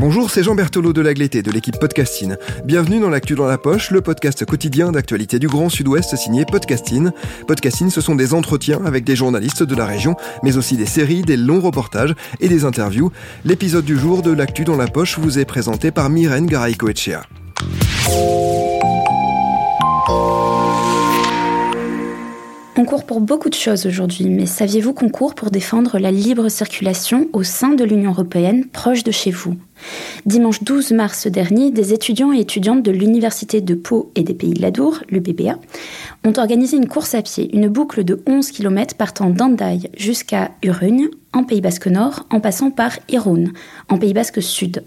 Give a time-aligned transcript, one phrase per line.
[0.00, 2.34] Bonjour, c'est Jean Berthelot de l'Agleté de l'équipe Podcasting.
[2.64, 7.10] Bienvenue dans l'actu dans la poche, le podcast quotidien d'actualité du Grand Sud-Ouest signé Podcasting.
[7.46, 11.20] Podcasting, ce sont des entretiens avec des journalistes de la région, mais aussi des séries,
[11.20, 13.12] des longs reportages et des interviews.
[13.44, 17.20] L'épisode du jour de l'actu dans la poche vous est présenté par Myrène Garay-Coetchea.
[22.78, 26.48] On court pour beaucoup de choses aujourd'hui, mais saviez-vous qu'on court pour défendre la libre
[26.48, 29.56] circulation au sein de l'Union européenne, proche de chez vous?
[30.26, 34.54] Dimanche 12 mars dernier, des étudiants et étudiantes de l'Université de Pau et des Pays
[34.54, 35.58] de l'Adour, le PPA,
[36.24, 41.08] ont organisé une course à pied, une boucle de 11 km partant d'Andaï jusqu'à Urugne,
[41.32, 43.44] en Pays Basque Nord, en passant par Irun,
[43.88, 44.82] en Pays Basque Sud.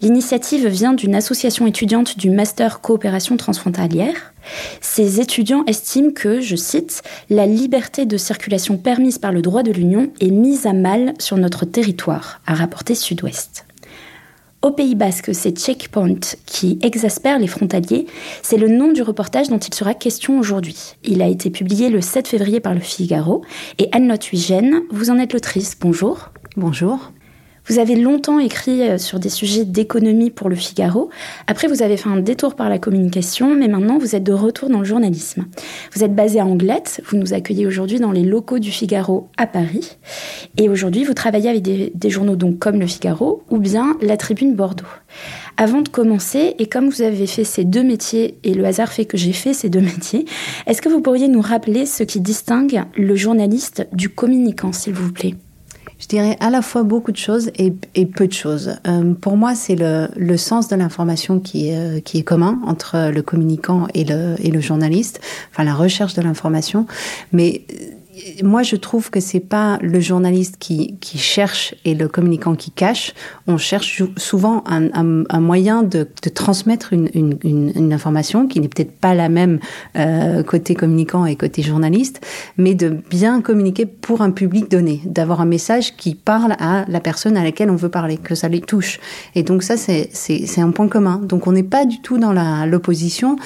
[0.00, 4.32] L'initiative vient d'une association étudiante du Master Coopération Transfrontalière.
[4.80, 9.72] Ces étudiants estiment que, je cite, la liberté de circulation permise par le droit de
[9.72, 13.65] l'Union est mise à mal sur notre territoire, a rapporté Sud-Ouest.
[14.66, 18.08] Au Pays Basque, c'est Checkpoint qui exaspère les frontaliers.
[18.42, 20.96] C'est le nom du reportage dont il sera question aujourd'hui.
[21.04, 23.44] Il a été publié le 7 février par le Figaro.
[23.78, 25.76] Et Anne-Lotte Huygen, vous en êtes l'autrice.
[25.80, 26.30] Bonjour.
[26.56, 27.12] Bonjour.
[27.68, 31.10] Vous avez longtemps écrit euh, sur des sujets d'économie pour le Figaro.
[31.48, 34.70] Après, vous avez fait un détour par la communication, mais maintenant, vous êtes de retour
[34.70, 35.46] dans le journalisme.
[35.92, 37.02] Vous êtes basé à Anglette.
[37.08, 39.96] Vous nous accueillez aujourd'hui dans les locaux du Figaro à Paris.
[40.56, 44.16] Et aujourd'hui, vous travaillez avec des, des journaux donc comme le Figaro ou bien la
[44.16, 44.84] Tribune Bordeaux.
[45.56, 49.06] Avant de commencer, et comme vous avez fait ces deux métiers, et le hasard fait
[49.06, 50.24] que j'ai fait ces deux métiers,
[50.66, 55.12] est-ce que vous pourriez nous rappeler ce qui distingue le journaliste du communicant, s'il vous
[55.12, 55.34] plaît?
[56.06, 57.72] Je dirais à la fois beaucoup de choses et,
[58.06, 58.76] peu de choses.
[58.86, 63.10] Euh, pour moi, c'est le, le, sens de l'information qui, est, qui est commun entre
[63.12, 66.86] le communicant et le, et le journaliste, enfin la recherche de l'information.
[67.32, 67.62] Mais
[68.42, 72.70] moi, je trouve que c'est pas le journaliste qui, qui, cherche et le communicant qui
[72.70, 73.12] cache.
[73.46, 78.60] On cherche souvent un, un, un moyen de, de transmettre une, une, une, information qui
[78.60, 79.58] n'est peut-être pas la même
[79.96, 82.24] euh, côté communicant et côté journaliste,
[82.56, 87.00] mais de bien communiquer pour un public donné, d'avoir un message qui parle à la
[87.00, 88.98] personne à laquelle on veut parler, que ça les touche.
[89.34, 91.20] Et donc ça, c'est un point commun.
[91.22, 92.32] Donc on n'est pas du tout dans
[92.66, 93.36] l'opposition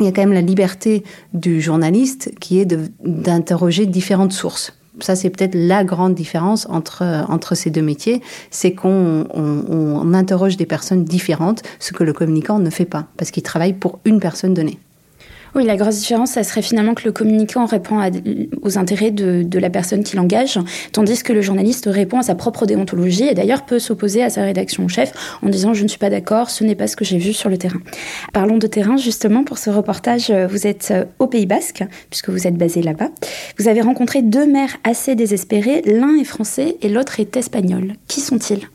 [0.00, 2.66] il y a quand même la liberté du journaliste qui est
[3.04, 4.76] d'interroger différentes sources.
[5.00, 10.14] Ça, c'est peut-être la grande différence entre, entre ces deux métiers, c'est qu'on on, on
[10.14, 13.98] interroge des personnes différentes, ce que le communicant ne fait pas, parce qu'il travaille pour
[14.04, 14.78] une personne donnée.
[15.54, 18.00] Oui, la grosse différence, ça serait finalement que le communicant répond
[18.62, 20.58] aux intérêts de, de, la personne qui l'engage,
[20.90, 24.42] tandis que le journaliste répond à sa propre déontologie et d'ailleurs peut s'opposer à sa
[24.42, 27.18] rédaction chef en disant je ne suis pas d'accord, ce n'est pas ce que j'ai
[27.18, 27.80] vu sur le terrain.
[28.32, 30.30] Parlons de terrain justement pour ce reportage.
[30.30, 33.10] Vous êtes au Pays Basque puisque vous êtes basé là-bas.
[33.58, 35.82] Vous avez rencontré deux maires assez désespérés.
[35.82, 37.94] L'un est français et l'autre est espagnol.
[38.08, 38.68] Qui sont-ils?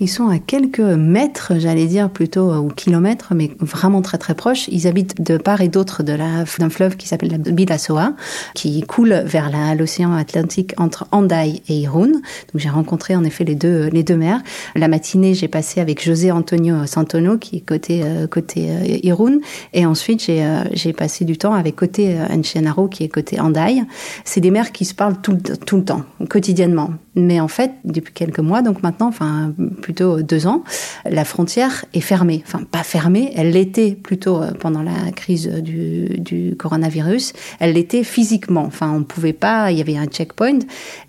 [0.00, 4.66] Ils sont à quelques mètres, j'allais dire plutôt, ou kilomètres, mais vraiment très très proches.
[4.68, 8.14] Ils habitent de part et d'autre d'un fleuve qui s'appelle la Bidasoa,
[8.54, 12.12] qui coule vers l'océan Atlantique entre Andaï et Irun.
[12.12, 14.40] Donc j'ai rencontré en effet les deux, les deux mers.
[14.74, 19.38] La matinée, j'ai passé avec José Antonio Santono, qui est côté, euh, côté euh, Irun.
[19.72, 23.84] Et ensuite, j'ai, euh, passé du temps avec côté Enchenaro, qui est côté Andaï.
[24.24, 26.90] C'est des mers qui se parlent tout, tout le temps, quotidiennement.
[27.20, 30.64] Mais en fait, depuis quelques mois, donc maintenant, enfin plutôt deux ans,
[31.04, 32.42] la frontière est fermée.
[32.46, 37.32] Enfin, pas fermée, elle l'était plutôt euh, pendant la crise du, coronavirus.
[37.58, 38.64] Elle l'était physiquement.
[38.64, 40.60] Enfin, on pouvait pas, il y avait un checkpoint.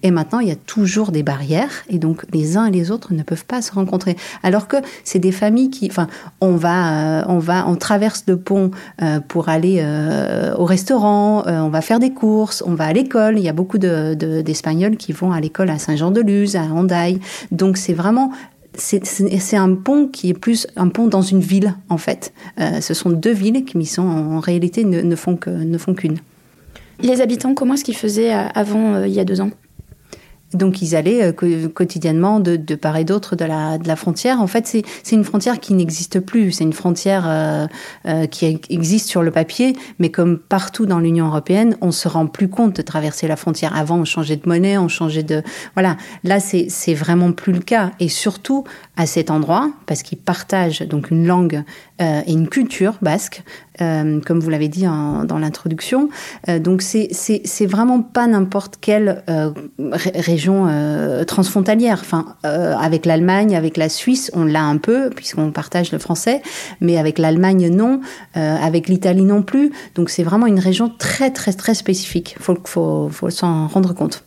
[0.04, 1.84] Et maintenant, il y a toujours des barrières.
[1.90, 4.16] Et donc, les uns et les autres ne peuvent pas se rencontrer.
[4.44, 6.08] Alors que c'est des familles qui, enfin,
[6.42, 8.72] on va, euh, on va, on traverse le pont
[9.02, 9.82] euh, pour aller
[10.58, 13.38] au restaurant, on va faire des courses, on va à l'école.
[13.38, 17.20] Il y a beaucoup d'Espagnols de, qui vont à l'école à Saint-Jean-de-Luz, à Hendaye.
[17.52, 18.32] Donc, c'est vraiment
[18.74, 22.34] c'est un pont qui est plus un pont dans une ville, en fait.
[22.60, 26.20] Euh, ce sont deux villes qui, en réalité, ne, ne font qu'une.
[27.02, 29.52] Les habitants, comment est-ce qu'ils faisaient avant, euh, il y a deux ans?
[30.54, 34.42] Donc ils allaient euh, quotidiennement de, de, part et d'autre de la, de la frontière.
[34.42, 36.52] En fait, c'est une frontière qui n'existe plus.
[36.52, 37.68] C'est une frontière euh,
[38.06, 42.28] euh, qui existe sur le papier, mais comme partout dans l'Union européenne, on se rend
[42.28, 43.76] plus compte de traverser la frontière.
[43.76, 45.44] Avant, on changeait de monnaie, on changeait de
[45.76, 45.98] voilà.
[46.24, 47.92] Là, c'est vraiment plus le cas.
[48.00, 48.64] Et surtout
[48.98, 51.64] à cet endroit, parce qu'ils partagent donc une langue
[52.02, 53.44] euh, et une culture basque,
[53.82, 56.10] euh, comme vous l'avez dit dans l'introduction.
[56.50, 60.68] Euh, donc c'est vraiment pas n'importe quelle euh, région
[61.26, 62.00] transfrontalière.
[62.02, 66.42] Enfin, avec l'Allemagne, avec la Suisse, on l'a un peu puisqu'on partage le français,
[66.80, 68.02] mais avec l'Allemagne non,
[68.36, 69.72] avec l'Italie non plus.
[69.96, 72.36] Donc c'est vraiment une région très très très spécifique.
[72.40, 74.24] Faut faut faut s'en rendre compte.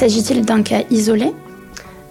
[0.00, 1.30] S'agit-il d'un cas isolé?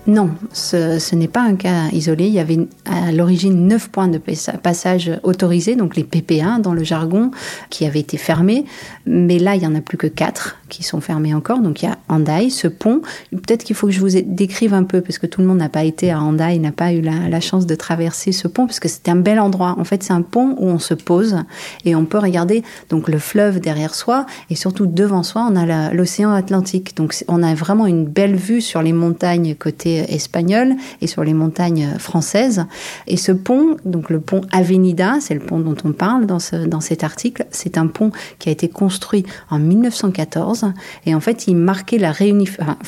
[0.05, 2.27] Non, ce, n'est pas un cas isolé.
[2.27, 6.83] Il y avait à l'origine neuf points de passage autorisés, donc les PP1 dans le
[6.83, 7.31] jargon,
[7.71, 8.63] qui avaient été fermés.
[9.07, 11.59] Mais là, il y en a plus que quatre qui sont fermés encore.
[11.59, 13.01] Donc il y a Andai, ce pont.
[13.31, 15.69] Peut-être qu'il faut que je vous décrive un peu, parce que tout le monde n'a
[15.69, 18.89] pas été à Andai, n'a pas eu la, chance de traverser ce pont, parce que
[18.89, 19.75] c'était un bel endroit.
[19.79, 21.37] En fait, c'est un pont où on se pose
[21.85, 25.93] et on peut regarder donc le fleuve derrière soi et surtout devant soi, on a
[25.93, 26.95] l'océan Atlantique.
[26.97, 31.33] Donc on a vraiment une belle vue sur les montagnes côté espagnole et sur les
[31.33, 32.65] montagnes françaises.
[33.07, 36.81] Et ce pont, donc le pont Avenida, c'est le pont dont on parle dans, dans
[36.81, 40.58] cet article, c'est un pont qui a été construit en 1914
[41.05, 42.13] et en fait il marquait la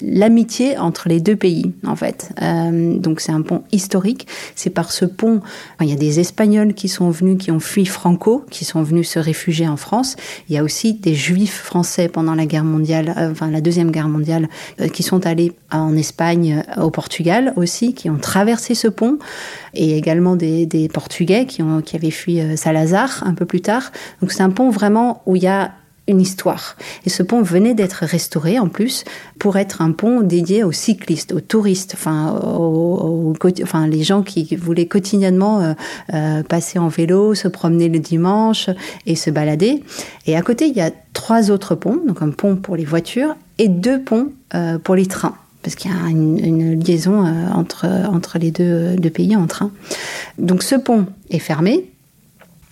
[0.02, 2.32] l'amitié entre les deux pays en fait.
[2.42, 4.28] Euh, donc c'est un pont historique.
[4.56, 5.42] C'est par ce pont,
[5.80, 9.10] il y a des Espagnols qui sont venus, qui ont fui Franco, qui sont venus
[9.10, 10.16] se réfugier en France.
[10.50, 13.92] Il y a aussi des Juifs français pendant la guerre mondiale, euh, enfin la deuxième
[13.92, 18.88] guerre mondiale, euh, qui sont allés en Espagne, au Portugal aussi, qui ont traversé ce
[18.88, 19.18] pont,
[19.74, 23.92] et également des, Portugais qui, qui avaient fui Salazar un peu plus tard.
[24.22, 25.72] Donc c'est un pont vraiment où il y a
[26.08, 26.76] une histoire.
[27.06, 29.04] Et ce pont venait d'être restauré en plus
[29.40, 33.34] pour être un pont dédié aux cyclistes, aux touristes, enfin, aux,
[33.88, 35.74] les gens qui voulaient quotidiennement euh,
[36.14, 38.70] euh, passer en vélo, se promener le dimanche
[39.06, 39.84] et se balader.
[40.26, 43.36] Et à côté, il y a trois autres ponts, donc un pont pour les voitures
[43.58, 44.30] et deux ponts
[44.84, 49.10] pour les trains parce qu'il y a une, liaison euh, entre, entre les deux, deux
[49.10, 49.72] pays en train.
[50.38, 51.90] Donc ce pont est fermé,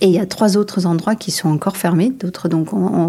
[0.00, 2.10] et il y a trois autres endroits qui sont encore fermés.
[2.10, 2.68] D'autres, donc,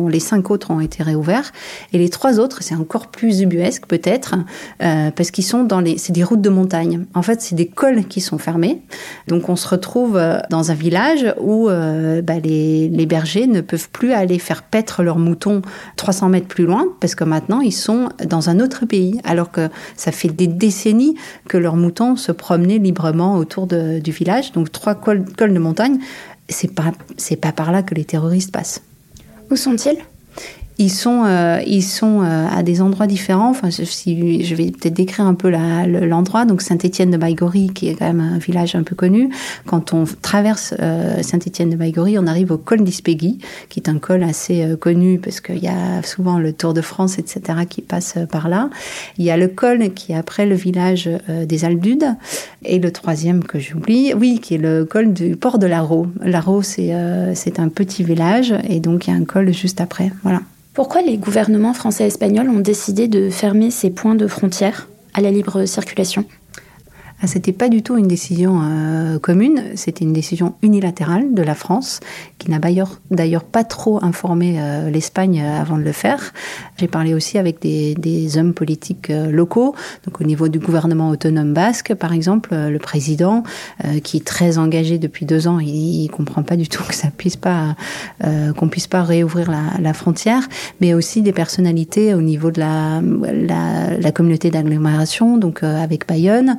[0.09, 1.51] les cinq autres ont été réouverts.
[1.93, 4.35] Et les trois autres, c'est encore plus ubuesque peut-être,
[4.83, 7.05] euh, parce qu'ils sont dans les, c'est des routes de montagne.
[7.13, 8.81] En fait, c'est des cols qui sont fermés.
[9.27, 13.61] Donc, on se retrouve euh, dans un village où euh, bah, les, les, bergers ne
[13.61, 15.61] peuvent plus aller faire paître leurs moutons
[15.95, 19.69] 300 mètres plus loin, parce que maintenant, ils sont dans un autre pays, alors que
[19.95, 21.15] ça fait des décennies
[21.47, 24.51] que leurs moutons se promenaient librement autour de, du village.
[24.51, 25.99] Donc, trois cols, cols de montagne
[26.51, 26.91] c'est pas
[27.41, 28.81] pas par là que les terroristes passent.
[29.49, 29.97] Où sont-ils?
[30.81, 33.51] Ils sont, euh, ils sont euh, à des endroits différents.
[33.51, 36.45] Enfin, si, je vais peut-être décrire un peu l'endroit.
[36.45, 39.29] Donc, Saint-Étienne de Baïgori, qui est quand même un village un peu connu.
[39.67, 43.37] Quand on traverse euh, Saint-Étienne de Baïgori, on arrive au col d'Ispegui,
[43.69, 47.19] qui est un col assez connu parce qu'il y a souvent le Tour de France,
[47.19, 48.71] etc., qui passe par là.
[49.19, 52.15] Il y a le col qui est après le village des Aldudes.
[52.63, 56.07] Et le troisième que j'oublie, oui, qui est le col du port de Larro.
[56.23, 60.11] Larro, c'est un petit village et donc il y a un col juste après.
[60.23, 60.41] Voilà.
[60.73, 65.19] Pourquoi les gouvernements français et espagnols ont décidé de fermer ces points de frontière à
[65.19, 66.23] la libre circulation?
[67.23, 71.53] Ah, c'était pas du tout une décision euh, commune, c'était une décision unilatérale de la
[71.53, 71.99] France,
[72.39, 76.33] qui n'a d'ailleurs pas trop informé euh, l'Espagne euh, avant de le faire.
[76.77, 79.75] J'ai parlé aussi avec des, hommes politiques locaux,
[80.05, 83.43] donc au niveau du gouvernement autonome basque, par exemple, le président,
[84.03, 87.09] qui est très engagé depuis deux ans, il, il comprend pas du tout que ça
[87.09, 87.75] puisse pas,
[88.55, 90.47] qu'on puisse pas réouvrir la, frontière,
[90.79, 96.57] mais aussi des personnalités au niveau de la, communauté d'agglomération, donc avec Bayonne.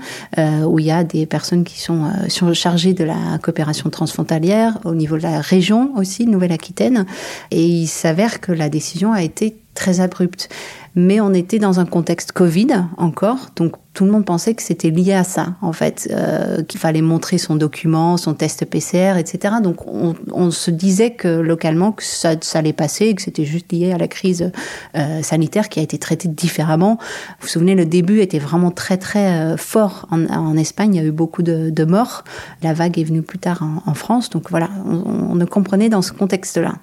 [0.67, 4.79] Où il y a des personnes qui sont, euh, sont chargées de la coopération transfrontalière,
[4.85, 7.07] au niveau de la région aussi, Nouvelle-Aquitaine.
[7.51, 10.49] Et il s'avère que la décision a été très abrupte.
[10.95, 12.69] Mais on était dans un contexte Covid
[12.99, 16.81] encore, donc tout le monde pensait que c'était lié à ça, en fait, euh, qu'il
[16.81, 19.57] fallait montrer son document, son test PCR, etc.
[19.63, 23.99] Donc on, se disait que localement que ça, allait passer, que c'était juste lié à
[23.99, 24.51] la crise
[24.97, 26.97] euh, sanitaire qui a été traitée différemment.
[27.41, 30.95] Vous vous souvenez, le début était vraiment très très euh, fort en, Espagne.
[30.95, 32.25] Il y a eu beaucoup de, morts.
[32.63, 34.31] La vague est venue plus tard en, France.
[34.31, 36.75] Donc voilà, on ne comprenait dans ce contexte-là.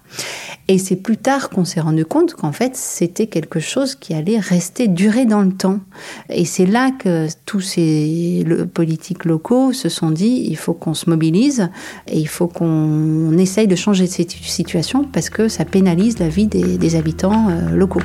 [0.67, 4.39] Et c'est plus tard qu'on s'est rendu compte qu'en fait c'était quelque chose qui allait
[4.39, 5.79] rester durer dans le temps.
[6.29, 11.09] Et c'est là que tous ces politiques locaux se sont dit il faut qu'on se
[11.09, 11.69] mobilise
[12.07, 16.47] et il faut qu'on essaye de changer cette situation parce que ça pénalise la vie
[16.47, 18.01] des, habitants euh, locaux.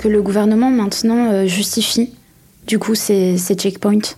[0.00, 2.10] Que le gouvernement maintenant euh, justifie
[2.66, 4.16] du coup ces, ces checkpoints?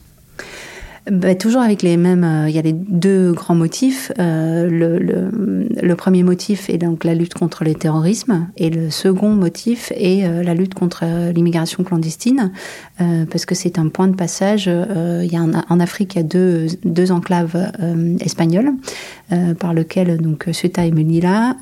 [1.11, 2.23] Bah, toujours avec les mêmes.
[2.23, 4.13] Euh, il y a les deux grands motifs.
[4.21, 9.93] Euh, le, premier motif est donc la lutte contre le terrorisme, et le second motif
[9.95, 12.51] est euh, la lutte contre l'immigration clandestine,
[13.31, 14.67] parce que c'est un point de passage.
[14.67, 17.73] il y a en Afrique, il y a deux, deux enclaves
[18.21, 18.73] espagnoles,
[19.59, 21.57] par lequel donc Ceuta et Melilla,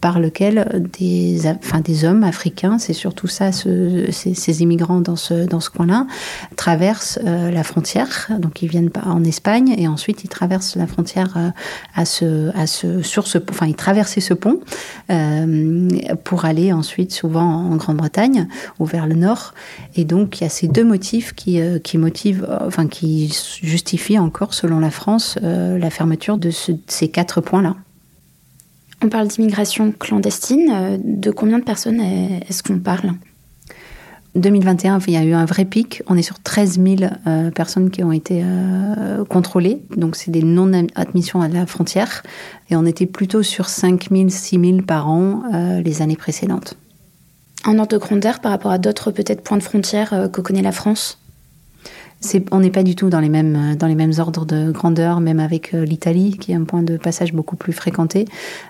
[0.00, 5.70] par lequel des, hommes africains, c'est surtout ça, ce, ces, immigrants dans ce dans ce
[5.70, 6.06] coin-là,
[6.56, 8.28] traversent la frontière.
[8.52, 11.48] Donc ils viennent en Espagne et ensuite ils traversent la frontière euh,
[11.94, 14.60] à ce, à ce, sur ce, enfin ils traversaient ce pont
[15.08, 15.88] euh,
[16.22, 19.54] pour aller ensuite souvent en Grande-Bretagne ou vers le nord.
[19.96, 24.18] Et donc il y a ces deux motifs qui, euh, qui motivent, enfin qui justifient
[24.18, 27.76] encore, selon la France, la fermeture de ce, ces quatre points-là.
[29.02, 31.00] On parle d'immigration clandestine.
[31.02, 33.14] De combien de personnes est-ce qu'on parle?
[34.34, 36.02] 2021, il y a eu un vrai pic.
[36.06, 39.82] On est sur 13 000 euh, personnes qui ont été euh, contrôlées.
[39.96, 42.22] Donc, c'est des non-admissions à la frontière.
[42.70, 46.76] Et on était plutôt sur 5 000, 6 000 par an euh, les années précédentes.
[47.64, 50.62] En ordre de grandeur par rapport à d'autres peut-être points de frontière euh, que connaît
[50.62, 51.21] la France?
[52.50, 55.20] On n'est pas du tout dans les mêmes euh, dans les mêmes ordres de grandeur,
[55.20, 58.26] même avec euh, l'Italie qui est un point de passage beaucoup plus fréquenté.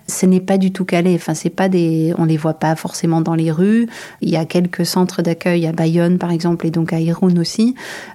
[0.09, 1.15] Ce n'est pas du tout calé.
[1.15, 3.89] Enfin, c'est pas des, on les voit pas forcément dans les rues.
[4.21, 7.75] Il y a quelques centres d'accueil à Bayonne par exemple et donc à Irun aussi,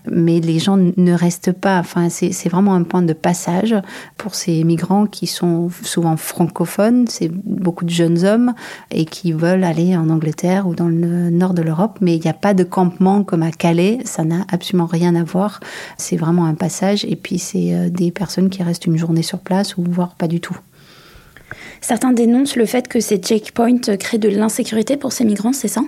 [0.09, 1.79] mais les gens ne restent pas.
[1.79, 3.75] Enfin, c'est vraiment un point de passage
[4.17, 7.05] pour ces migrants qui sont souvent francophones.
[7.07, 8.53] C'est beaucoup de jeunes hommes
[8.91, 12.29] et qui veulent aller en Angleterre ou dans le nord de l'Europe, mais il n'y
[12.29, 13.99] a pas de campement comme à Calais.
[14.05, 15.59] Ça n'a absolument rien à voir.
[15.97, 19.39] C'est vraiment un passage et puis c'est euh, des personnes qui restent une journée sur
[19.39, 20.57] place ou voire pas du tout.
[21.81, 25.81] Certains dénoncent le fait que ces checkpoints créent de l'insécurité pour ces migrants, c'est ça?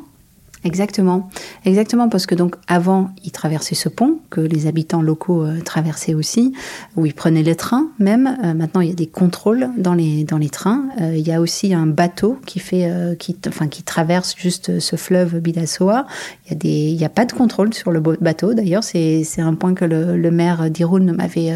[0.65, 1.29] Exactement,
[1.63, 6.13] exactement parce que donc avant ils traversaient ce pont que les habitants locaux euh, traversaient
[6.13, 6.51] aussi,
[6.97, 8.37] où ils prenaient les trains même.
[8.43, 10.89] Euh, maintenant il y a des contrôles dans les dans les trains.
[10.99, 14.97] Euh, il y a aussi un bateau qui fait qui enfin qui traverse juste ce
[14.97, 16.05] fleuve Bidassoa.
[16.45, 19.23] Il y a des il y a pas de contrôle sur le bateau d'ailleurs c'est
[19.23, 21.53] c'est un point que le, le maire d'Irun m'avait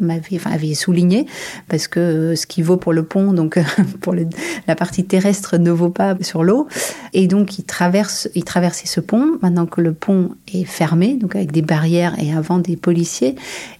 [0.00, 1.26] m'avait enfin avait souligné
[1.68, 3.58] parce que ce qui vaut pour le pont donc
[4.00, 4.14] pour
[4.66, 6.68] la partie terrestre ne vaut pas sur l'eau
[7.12, 9.38] et donc ils traversent traverser ce pont.
[9.42, 13.36] Maintenant que le pont est fermé, donc avec des barrières et avant des policiers,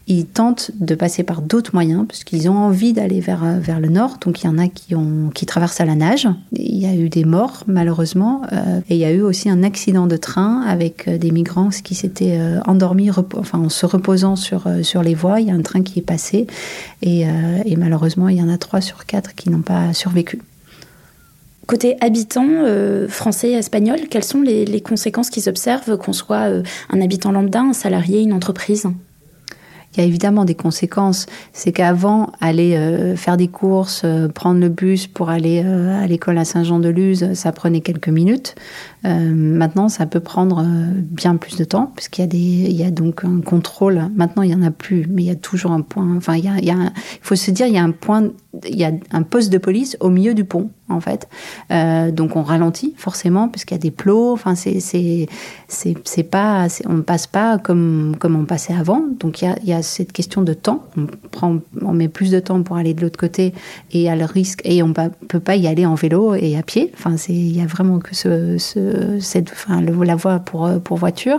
[0.09, 4.19] ils tentent de passer par d'autres moyens puisqu'ils ont envie d'aller vers, vers le nord.
[4.21, 6.29] Donc il y en a qui, ont, qui traversent à la nage.
[6.53, 9.63] Il y a eu des morts malheureusement euh, et il y a eu aussi un
[9.63, 14.67] accident de train avec des migrants qui s'étaient euh, endormis enfin, en se reposant sur,
[14.67, 15.41] euh, sur les voies.
[15.41, 16.47] Il y a un train qui est passé
[17.03, 20.41] et, euh, et malheureusement il y en a trois sur quatre qui n'ont pas survécu.
[21.67, 26.63] Côté habitants euh, français et espagnol, quelles sont les, conséquences qu'ils observent, qu'on soit euh,
[26.91, 28.87] un habitant lambda, un salarié, une entreprise?
[29.93, 31.27] Il y a évidemment des conséquences.
[31.53, 34.05] C'est qu'avant, aller euh, faire des courses,
[34.35, 38.55] prendre le bus pour aller à l'école à Saint-Jean-de-Luz, ça prenait quelques minutes.
[39.05, 44.11] Maintenant, ça peut prendre bien plus de temps, puisqu'il y a donc un contrôle.
[44.17, 46.17] Maintenant, il y en a plus, mais il y a toujours un point.
[46.17, 46.93] Enfin, il
[47.23, 48.31] faut se dire, il y a un point,
[48.69, 51.29] il y a un poste de police au milieu du pont en fait.
[51.71, 54.33] Euh, donc on ralentit forcément parce qu'il y a des plots.
[54.33, 55.27] Enfin, c'est c'est
[55.69, 59.03] c'est pas on passe pas comme comme on passait avant.
[59.19, 60.85] Donc il y a, y a cette question de temps.
[60.97, 63.53] On prend on met plus de temps pour aller de l'autre côté
[63.93, 66.93] et à le risque et on peut pas y aller en vélo et à pied.
[66.95, 70.71] Enfin, c'est il y a vraiment que ce, ce cette enfin le, la voie pour
[70.83, 71.39] pour voiture.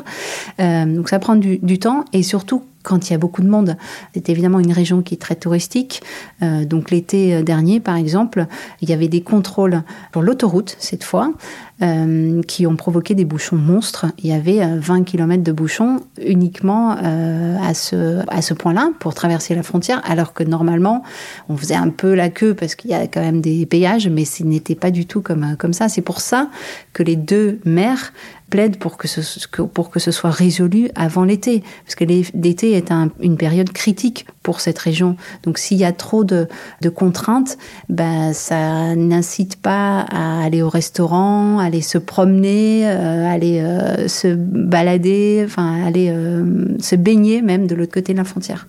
[0.59, 3.75] Euh, donc ça prend du temps et surtout quand il y a beaucoup de monde.
[4.13, 6.01] C'est évidemment une région qui est très touristique.
[6.41, 8.47] Euh, donc l'été dernier, par exemple,
[8.81, 11.33] il y avait des contrôles sur l'autoroute cette fois
[11.81, 14.07] euh, qui ont provoqué des bouchons monstres.
[14.17, 19.13] Il y avait 20 euh, km de bouchons uniquement à ce, à ce point-là pour
[19.13, 21.03] traverser la frontière, alors que normalement,
[21.49, 24.25] on faisait un peu la queue parce qu'il y a quand même des péages, mais
[24.25, 25.89] ce n'était pas du tout comme, comme ça.
[25.89, 26.49] C'est pour ça
[26.93, 28.11] que les deux maires
[28.49, 32.91] plaide pour que ce, pour que ce soit résolu avant l'été, parce que l'été est
[33.19, 35.17] une période critique pour cette région.
[35.43, 36.47] Donc s'il y a trop de,
[36.81, 37.57] de contraintes,
[37.89, 44.33] ben, ça n'incite pas à aller au restaurant, aller se promener, euh, aller euh, se
[44.33, 46.43] balader, enfin aller euh,
[46.79, 48.67] se baigner même de l'autre côté de la frontière.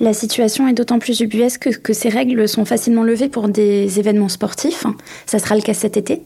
[0.00, 4.28] La situation est d'autant plus ubuesque que ces règles sont facilement levées pour des événements
[4.28, 4.84] sportifs.
[5.26, 6.22] Ça sera le cas cet été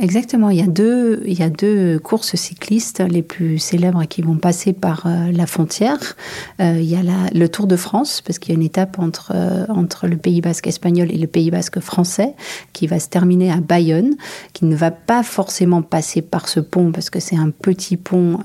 [0.00, 4.22] Exactement, il y, a deux, il y a deux courses cyclistes les plus célèbres qui
[4.22, 6.14] vont passer par euh, la frontière.
[6.60, 7.00] Euh, il y a
[7.34, 10.40] le Tour de France, parce qu'il y a une étape entre, euh, entre le Pays
[10.40, 12.34] basque espagnol et le Pays basque français,
[12.72, 14.14] qui va se terminer à Bayonne,
[14.52, 18.38] qui ne va pas forcément passer par ce pont, parce que c'est un petit pont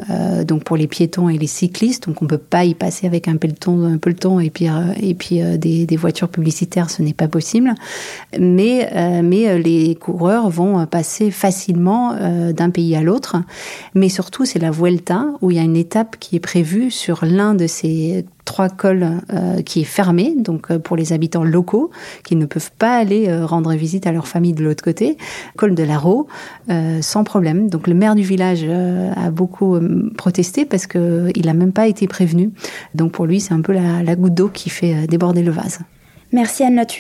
[0.48, 3.28] donc pour les piétons et les cyclistes, donc on ne peut pas y passer avec
[3.28, 4.68] un peloton, un peloton et puis,
[5.00, 7.74] et puis des, des voitures publicitaires, ce n'est pas possible.
[8.40, 13.36] Mais, mais les coureurs vont passer facilement euh, d'un pays à l'autre.
[13.96, 17.26] Mais surtout, c'est la Vuelta où il y a une étape qui est prévue sur
[17.26, 21.92] l'un de ces trois cols euh, qui est fermé, donc euh, pour les habitants locaux
[22.24, 25.18] qui ne peuvent pas aller rendre visite à leur famille de l'autre côté,
[25.58, 26.28] col de la Roue,
[27.02, 27.70] sans problème.
[27.70, 29.78] Donc le maire du village a beaucoup
[30.18, 32.52] protesté parce qu'il n'a même pas été prévenu.
[32.96, 35.80] Donc pour lui, c'est un peu la goutte d'eau qui fait déborder le vase.
[36.34, 36.98] Merci Anne-Lotte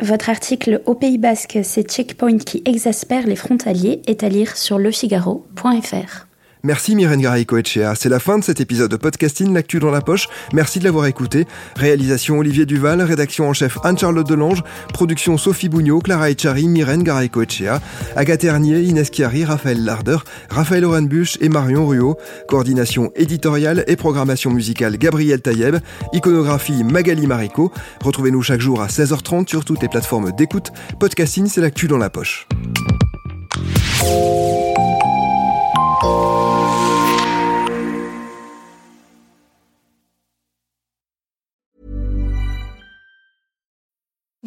[0.00, 4.78] Votre article Au Pays Basque, c'est Checkpoint qui exaspère les frontaliers est à lire sur
[4.78, 6.27] lefigaro.fr.
[6.62, 7.94] Merci Myrène Garay-Coetchea.
[7.94, 10.28] C'est la fin de cet épisode de Podcasting, l'actu dans la poche.
[10.52, 11.46] Merci de l'avoir écouté.
[11.76, 14.62] Réalisation Olivier Duval, rédaction en chef Anne-Charlotte Delange,
[14.92, 17.80] production Sophie Bougnot, Clara Echari, Myrène Garay-Coetchea,
[18.16, 20.18] Agathe Ternier, Inès Chiari, Raphaël Larder,
[20.50, 22.16] Raphaël Orenbuch et Marion Ruot.
[22.48, 25.76] Coordination éditoriale et programmation musicale Gabriel Taïeb.
[26.12, 27.72] Iconographie Magali Marico.
[28.02, 30.72] Retrouvez-nous chaque jour à 16h30 sur toutes les plateformes d'écoute.
[30.98, 32.46] Podcasting, c'est l'actu dans la poche.